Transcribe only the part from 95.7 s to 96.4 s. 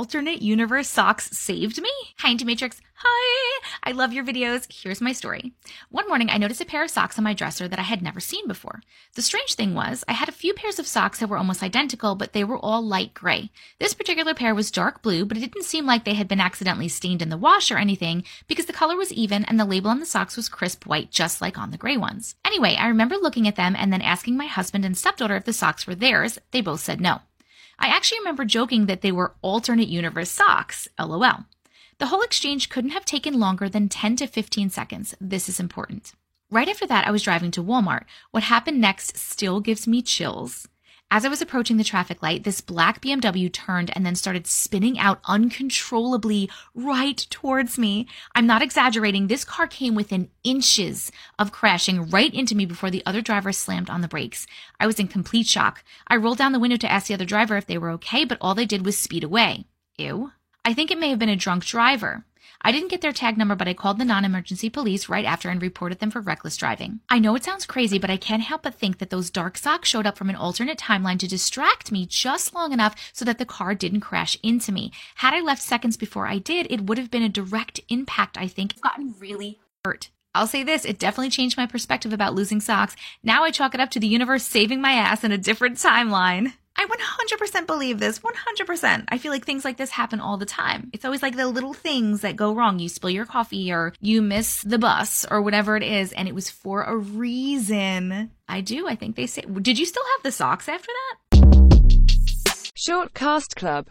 it is. And it